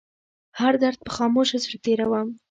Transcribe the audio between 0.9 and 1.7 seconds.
په خاموشه